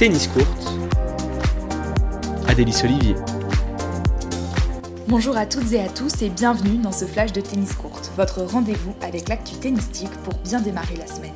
Tennis 0.00 0.28
Courte, 0.28 0.78
Adélice 2.48 2.84
Olivier. 2.84 3.14
Bonjour 5.08 5.36
à 5.36 5.44
toutes 5.44 5.70
et 5.74 5.80
à 5.82 5.90
tous 5.90 6.22
et 6.22 6.30
bienvenue 6.30 6.78
dans 6.78 6.90
ce 6.90 7.04
flash 7.04 7.34
de 7.34 7.42
Tennis 7.42 7.74
Courte, 7.74 8.10
votre 8.16 8.40
rendez-vous 8.40 8.94
avec 9.02 9.28
l'actu 9.28 9.56
tennistique 9.56 10.08
pour 10.24 10.32
bien 10.38 10.62
démarrer 10.62 10.96
la 10.96 11.06
semaine. 11.06 11.34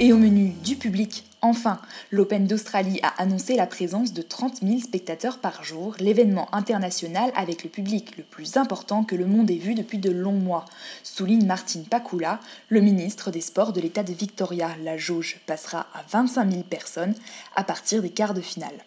Et 0.00 0.12
au 0.12 0.16
menu 0.16 0.54
du 0.64 0.76
public, 0.76 1.24
enfin, 1.42 1.80
l'Open 2.10 2.46
d'Australie 2.46 3.00
a 3.02 3.08
annoncé 3.20 3.56
la 3.56 3.66
présence 3.66 4.12
de 4.12 4.22
30 4.22 4.60
000 4.62 4.78
spectateurs 4.78 5.38
par 5.38 5.64
jour, 5.64 5.96
l'événement 5.98 6.54
international 6.54 7.32
avec 7.34 7.64
le 7.64 7.70
public 7.70 8.16
le 8.16 8.22
plus 8.22 8.56
important 8.56 9.02
que 9.02 9.16
le 9.16 9.26
monde 9.26 9.50
ait 9.50 9.56
vu 9.56 9.74
depuis 9.74 9.98
de 9.98 10.10
longs 10.10 10.32
mois, 10.32 10.66
souligne 11.02 11.46
Martine 11.46 11.84
Pakula, 11.84 12.40
le 12.68 12.80
ministre 12.80 13.30
des 13.30 13.40
Sports 13.40 13.72
de 13.72 13.80
l'État 13.80 14.04
de 14.04 14.12
Victoria. 14.12 14.70
La 14.84 14.96
jauge 14.96 15.40
passera 15.46 15.86
à 15.94 16.04
25 16.10 16.50
000 16.50 16.62
personnes 16.62 17.14
à 17.56 17.64
partir 17.64 18.02
des 18.02 18.10
quarts 18.10 18.34
de 18.34 18.40
finale. 18.40 18.84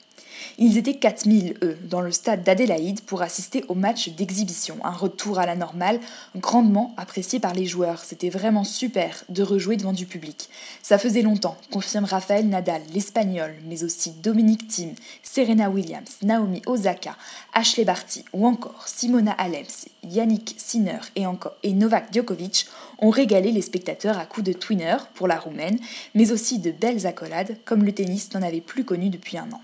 Ils 0.58 0.78
étaient 0.78 0.96
4000, 0.96 1.58
eux, 1.62 1.78
dans 1.84 2.02
le 2.02 2.12
stade 2.12 2.44
d'Adélaïde 2.44 3.02
pour 3.02 3.22
assister 3.22 3.64
au 3.68 3.76
match 3.76 4.10
d'exhibition. 4.10 4.78
Un 4.84 4.92
retour 4.92 5.40
à 5.40 5.46
la 5.46 5.56
normale, 5.56 6.00
grandement 6.36 6.94
apprécié 6.98 7.40
par 7.40 7.54
les 7.54 7.66
joueurs. 7.66 8.04
C'était 8.04 8.30
vraiment 8.30 8.64
super 8.64 9.24
de 9.30 9.44
rejouer 9.44 9.78
devant 9.78 9.94
du 9.94 10.06
public. 10.06 10.50
Ça 10.82 10.98
faisait 10.98 11.22
longtemps, 11.22 11.58
confirme 11.72 12.06
Raphaël 12.06 12.48
Nadal, 12.48 12.82
l'Espagnol, 12.94 13.54
mais 13.66 13.84
aussi 13.84 14.12
Dominique 14.12 14.68
Thiem, 14.68 14.94
Serena 15.24 15.70
Williams, 15.70 16.18
Naomi 16.22 16.62
Osaka, 16.66 17.16
Ashley 17.54 17.86
Barty 17.86 18.26
ou 18.34 18.48
encore 18.48 18.88
Simona 18.88 19.32
Aleps, 19.32 19.88
Yannick 20.04 20.56
Sinner 20.58 21.00
et, 21.16 21.26
et 21.64 21.74
Novak 21.74 22.14
Djokovic 22.14 22.68
ont 23.00 23.10
régalé 23.10 23.52
les 23.52 23.62
spectateurs 23.62 24.20
à 24.20 24.26
coups 24.26 24.48
de 24.48 24.54
twinner 24.54 24.98
pour 25.14 25.28
la 25.28 25.40
roumaine, 25.40 25.80
mais 26.16 26.32
aussi 26.32 26.60
de 26.60 26.72
belles 26.72 27.08
accolades 27.08 27.58
comme 27.66 27.84
le 27.84 27.94
tennis 27.94 28.34
n'en 28.34 28.42
avait 28.42 28.62
plus 28.62 28.86
connu 28.86 29.10
depuis 29.10 29.38
un 29.38 29.52
an. 29.52 29.62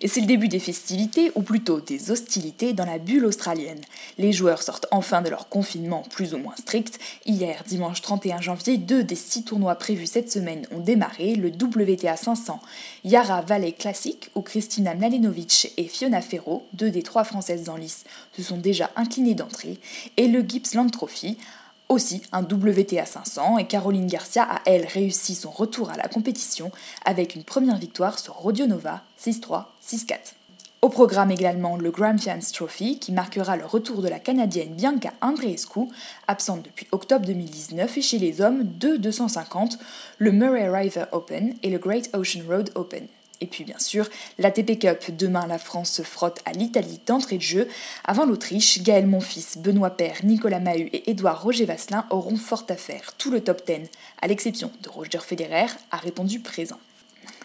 Et 0.00 0.08
c'est 0.08 0.20
le 0.20 0.26
début 0.26 0.48
des 0.48 0.58
festivités, 0.58 1.32
ou 1.34 1.42
plutôt 1.42 1.80
des 1.80 2.10
hostilités, 2.10 2.72
dans 2.72 2.84
la 2.84 2.98
bulle 2.98 3.24
australienne. 3.24 3.80
Les 4.18 4.32
joueurs 4.32 4.62
sortent 4.62 4.86
enfin 4.90 5.22
de 5.22 5.30
leur 5.30 5.48
confinement 5.48 6.02
plus 6.10 6.34
ou 6.34 6.38
moins 6.38 6.56
strict. 6.56 6.98
Hier, 7.24 7.62
dimanche 7.66 8.02
31 8.02 8.40
janvier, 8.40 8.76
deux 8.76 9.04
des 9.04 9.14
six 9.14 9.44
tournois 9.44 9.74
prévus 9.76 10.06
cette 10.06 10.30
semaine 10.30 10.66
ont 10.70 10.80
démarré. 10.80 11.34
Le 11.34 11.48
WTA 11.48 12.16
500 12.16 12.60
Yara 13.04 13.40
Valley 13.42 13.72
Classic, 13.72 14.30
où 14.34 14.42
Christina 14.42 14.94
Mladenovic 14.94 15.72
et 15.76 15.84
Fiona 15.84 16.20
Ferro, 16.20 16.66
deux 16.72 16.90
des 16.90 17.02
trois 17.02 17.24
françaises 17.24 17.68
en 17.68 17.76
lice, 17.76 18.04
se 18.36 18.42
sont 18.42 18.58
déjà 18.58 18.90
inclinées 18.96 19.34
d'entrée, 19.34 19.78
et 20.16 20.28
le 20.28 20.40
Gippsland 20.40 20.90
Trophy, 20.90 21.38
aussi 21.88 22.22
un 22.32 22.42
WTA 22.42 23.04
500 23.04 23.58
et 23.58 23.66
Caroline 23.66 24.06
Garcia 24.06 24.42
a 24.42 24.60
elle 24.66 24.86
réussi 24.86 25.34
son 25.34 25.50
retour 25.50 25.90
à 25.90 25.96
la 25.96 26.08
compétition 26.08 26.70
avec 27.04 27.34
une 27.34 27.44
première 27.44 27.78
victoire 27.78 28.18
sur 28.18 28.34
Rodionova 28.34 29.02
6-3, 29.20 29.64
6-4. 29.86 30.34
Au 30.82 30.88
programme 30.88 31.30
également 31.30 31.76
le 31.76 31.90
Grampians 31.90 32.38
Trophy 32.52 32.98
qui 32.98 33.10
marquera 33.10 33.56
le 33.56 33.64
retour 33.64 34.02
de 34.02 34.08
la 34.08 34.18
Canadienne 34.18 34.74
Bianca 34.74 35.12
Andreescu, 35.20 35.88
absente 36.28 36.62
depuis 36.62 36.86
octobre 36.92 37.26
2019, 37.26 37.96
et 37.96 38.02
chez 38.02 38.18
les 38.18 38.40
hommes 38.40 38.62
deux 38.62 38.98
250, 38.98 39.78
le 40.18 40.32
Murray 40.32 40.68
River 40.68 41.06
Open 41.12 41.54
et 41.62 41.70
le 41.70 41.78
Great 41.78 42.10
Ocean 42.14 42.42
Road 42.48 42.70
Open. 42.74 43.08
Et 43.40 43.46
puis 43.46 43.64
bien 43.64 43.78
sûr, 43.78 44.08
l'ATP 44.38 44.78
Cup. 44.78 45.16
Demain, 45.16 45.46
la 45.46 45.58
France 45.58 45.90
se 45.90 46.02
frotte 46.02 46.40
à 46.46 46.52
l'Italie 46.52 47.00
d'entrée 47.06 47.36
de 47.36 47.42
jeu. 47.42 47.68
Avant 48.04 48.24
l'Autriche, 48.24 48.82
Gaël 48.82 49.06
Monfils, 49.06 49.58
Benoît 49.58 49.90
Paire, 49.90 50.18
Nicolas 50.24 50.60
Mahut 50.60 50.88
et 50.92 51.10
Édouard 51.10 51.42
Roger 51.42 51.66
Vasselin 51.66 52.06
auront 52.10 52.36
fort 52.36 52.64
à 52.70 52.76
faire. 52.76 53.12
Tout 53.18 53.30
le 53.30 53.42
top 53.42 53.66
10, 53.66 53.90
à 54.22 54.26
l'exception 54.26 54.70
de 54.82 54.88
Roger 54.88 55.18
Federer, 55.18 55.66
a 55.90 55.98
répondu 55.98 56.40
présent. 56.40 56.78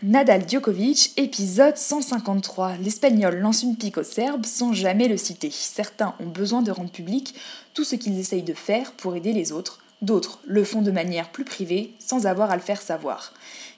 Nadal 0.03 0.50
Djokovic, 0.50 1.14
épisode 1.17 1.78
153. 1.78 2.78
L'Espagnol 2.78 3.38
lance 3.38 3.61
une 3.61 3.76
pique 3.76 3.98
aux 3.98 4.03
Serbes 4.03 4.45
sans 4.45 4.73
jamais 4.73 5.08
le 5.08 5.17
citer. 5.17 5.52
Certains 5.52 6.16
ont 6.20 6.27
besoin 6.27 6.61
de 6.61 6.71
rendre 6.71 6.89
public 6.89 7.36
tout 7.73 7.83
ce 7.83 7.95
qu'ils 7.95 8.17
essayent 8.17 8.42
de 8.42 8.54
faire 8.54 8.93
pour 8.93 9.16
aider 9.16 9.33
les 9.33 9.52
autres. 9.52 9.80
D'autres 10.02 10.39
le 10.45 10.64
font 10.64 10.82
de 10.82 10.89
manière 10.89 11.30
plus 11.30 11.45
privée, 11.45 11.94
sans 12.00 12.26
avoir 12.26 12.50
à 12.50 12.56
le 12.56 12.62
faire 12.62 12.82
savoir. 12.82 13.34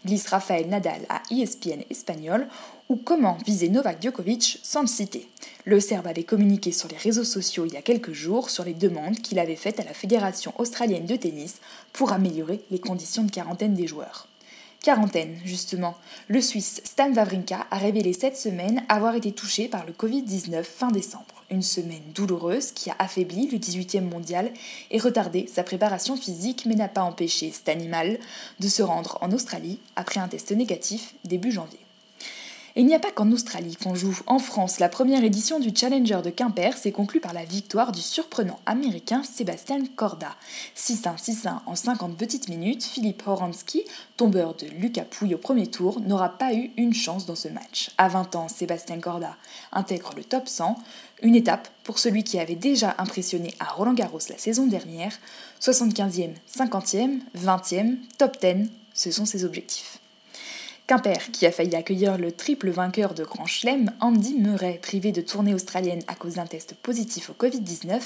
Glisse 0.05 0.27
Rafael 0.27 0.67
Nadal 0.67 1.01
à 1.09 1.21
ESPN 1.29 1.81
espagnol, 1.89 2.47
ou 2.87 2.95
comment 2.95 3.37
viser 3.45 3.67
Novak 3.67 4.01
Djokovic 4.01 4.59
sans 4.63 4.81
le 4.81 4.87
citer. 4.87 5.27
Le 5.65 5.81
Serbe 5.81 6.07
avait 6.07 6.23
communiqué 6.23 6.71
sur 6.71 6.87
les 6.87 6.97
réseaux 6.97 7.25
sociaux 7.25 7.65
il 7.65 7.73
y 7.73 7.77
a 7.77 7.81
quelques 7.81 8.13
jours 8.13 8.49
sur 8.49 8.63
les 8.63 8.73
demandes 8.73 9.17
qu'il 9.17 9.39
avait 9.39 9.57
faites 9.57 9.81
à 9.81 9.83
la 9.83 9.93
Fédération 9.93 10.53
australienne 10.57 11.05
de 11.05 11.15
tennis 11.15 11.55
pour 11.91 12.13
améliorer 12.13 12.61
les 12.71 12.79
conditions 12.79 13.23
de 13.23 13.31
quarantaine 13.31 13.73
des 13.73 13.87
joueurs. 13.87 14.27
Quarantaine, 14.83 15.37
justement. 15.45 15.95
Le 16.27 16.41
Suisse 16.41 16.81
Stan 16.83 17.13
Wawrinka 17.13 17.67
a 17.71 17.77
révélé 17.77 18.11
cette 18.11 18.35
semaine 18.35 18.83
avoir 18.89 19.15
été 19.15 19.31
touché 19.31 19.69
par 19.69 19.85
le 19.85 19.93
Covid-19 19.93 20.61
fin 20.63 20.91
décembre. 20.91 21.45
Une 21.49 21.61
semaine 21.61 22.03
douloureuse 22.13 22.73
qui 22.73 22.89
a 22.89 22.95
affaibli 22.99 23.47
le 23.47 23.59
18e 23.59 24.01
mondial 24.01 24.51
et 24.91 24.99
retardé 24.99 25.47
sa 25.47 25.63
préparation 25.63 26.17
physique 26.17 26.65
mais 26.65 26.75
n'a 26.75 26.89
pas 26.89 27.03
empêché 27.03 27.49
cet 27.51 27.69
animal 27.69 28.19
de 28.59 28.67
se 28.67 28.83
rendre 28.83 29.17
en 29.21 29.31
Australie 29.31 29.79
après 29.95 30.19
un 30.19 30.27
test 30.27 30.51
négatif 30.51 31.15
début 31.23 31.53
janvier. 31.53 31.82
Et 32.75 32.81
il 32.81 32.87
n'y 32.87 32.95
a 32.95 32.99
pas 32.99 33.11
qu'en 33.11 33.31
Australie 33.31 33.75
qu'on 33.75 33.93
joue. 33.93 34.19
En 34.25 34.39
France, 34.39 34.79
la 34.79 34.89
première 34.89 35.23
édition 35.23 35.59
du 35.59 35.69
Challenger 35.75 36.21
de 36.23 36.31
Quimper 36.31 36.75
s'est 36.75 36.91
conclue 36.91 37.19
par 37.19 37.31
la 37.31 37.45
victoire 37.45 37.91
du 37.91 38.01
surprenant 38.01 38.59
américain 38.65 39.21
Sébastien 39.21 39.83
Corda. 39.95 40.35
6-1, 40.75 41.19
6-1 41.19 41.59
en 41.67 41.75
50 41.75 42.17
petites 42.17 42.49
minutes, 42.49 42.83
Philippe 42.83 43.27
Horansky, 43.27 43.83
tombeur 44.17 44.55
de 44.55 44.65
Lucas 44.79 45.05
Pouille 45.05 45.35
au 45.35 45.37
premier 45.37 45.67
tour, 45.67 45.99
n'aura 45.99 46.29
pas 46.29 46.55
eu 46.55 46.71
une 46.75 46.95
chance 46.95 47.27
dans 47.27 47.35
ce 47.35 47.47
match. 47.47 47.91
À 47.99 48.07
20 48.07 48.35
ans, 48.35 48.47
Sébastien 48.47 48.99
Corda 48.99 49.37
intègre 49.71 50.15
le 50.17 50.23
top 50.23 50.47
100, 50.47 50.75
une 51.21 51.35
étape 51.35 51.67
pour 51.83 51.99
celui 51.99 52.23
qui 52.23 52.39
avait 52.39 52.55
déjà 52.55 52.95
impressionné 52.97 53.53
à 53.59 53.65
Roland 53.65 53.93
Garros 53.93 54.17
la 54.29 54.37
saison 54.39 54.65
dernière. 54.65 55.13
75e, 55.61 56.31
50e, 56.51 57.19
20e, 57.37 57.97
top 58.17 58.41
10, 58.41 58.71
ce 58.95 59.11
sont 59.11 59.25
ses 59.25 59.45
objectifs. 59.45 59.99
Quimper, 60.85 61.31
qui 61.31 61.45
a 61.45 61.51
failli 61.53 61.77
accueillir 61.77 62.17
le 62.17 62.33
triple 62.33 62.69
vainqueur 62.69 63.13
de 63.13 63.23
Grand 63.23 63.45
Chelem, 63.45 63.93
Andy 64.01 64.35
Murray, 64.35 64.79
privé 64.81 65.13
de 65.13 65.21
tournée 65.21 65.53
australienne 65.53 66.03
à 66.09 66.15
cause 66.15 66.35
d'un 66.35 66.45
test 66.45 66.75
positif 66.75 67.29
au 67.29 67.33
Covid-19, 67.33 68.01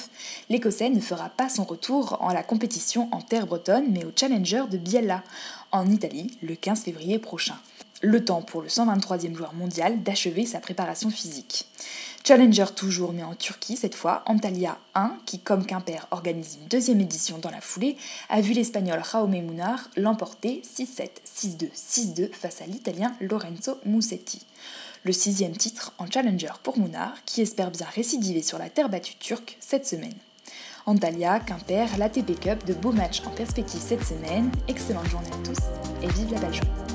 l'Écossais 0.52 0.92
ne 0.92 1.00
fera 1.00 1.30
pas 1.30 1.50
son 1.50 1.64
retour 1.64 2.20
en 2.22 2.32
la 2.32 2.44
compétition 2.44 3.10
en 3.12 3.22
terre 3.22 3.48
bretonne, 3.48 3.88
mais 3.90 4.06
au 4.06 4.12
Challenger 4.16 4.66
de 4.70 4.78
Biella, 4.78 5.24
en 5.72 5.90
Italie, 5.90 6.38
le 6.44 6.54
15 6.54 6.82
février 6.84 7.18
prochain. 7.18 7.58
Le 8.04 8.24
temps 8.24 8.44
pour 8.44 8.62
le 8.62 8.68
123e 8.68 9.36
joueur 9.36 9.56
mondial 9.56 10.04
d'achever 10.04 10.46
sa 10.46 10.60
préparation 10.60 11.10
physique. 11.10 11.68
Challenger 12.28 12.66
toujours, 12.76 13.14
mais 13.14 13.24
en 13.24 13.36
Turquie 13.36 13.78
cette 13.78 13.96
fois, 13.96 14.22
Antalya 14.26 14.78
1, 14.96 15.14
qui 15.26 15.40
comme 15.40 15.66
Quimper 15.66 16.08
organise 16.12 16.58
une 16.62 16.68
deuxième 16.68 17.00
édition 17.00 17.38
dans 17.38 17.50
la 17.50 17.62
foulée, 17.62 17.96
a 18.28 18.42
vu 18.42 18.52
l'Espagnol 18.52 19.02
Jaume 19.10 19.32
Munar 19.32 19.90
l'emporter 19.96 20.62
6-7, 20.66 21.08
6-2, 21.26 21.70
6-2 21.74 22.34
face 22.34 22.62
à 22.62 22.66
l'Italien 22.66 23.16
Lorenzo 23.22 23.78
Musetti. 23.86 24.46
Le 25.06 25.14
sixième 25.14 25.56
titre 25.56 25.94
en 26.00 26.12
Challenger 26.12 26.52
pour 26.64 26.78
Munar, 26.78 27.14
qui 27.26 27.42
espère 27.42 27.72
bien 27.72 27.88
récidiver 27.96 28.42
sur 28.42 28.58
la 28.58 28.70
terre 28.70 28.90
battue 28.90 29.16
turque 29.16 29.56
cette 29.62 29.88
semaine. 29.88 30.18
Antalya, 30.86 31.40
Quimper, 31.40 31.98
l'ATP 31.98 32.38
Cup, 32.38 32.66
de 32.66 32.74
beaux 32.74 32.92
matchs 32.92 33.22
en 33.26 33.30
perspective 33.30 33.80
cette 33.80 34.04
semaine. 34.04 34.52
Excellente 34.68 35.08
journée 35.08 35.32
à 35.32 35.48
tous 35.48 35.64
et 36.04 36.12
vive 36.12 36.34
la 36.34 36.52
journée. 36.52 36.87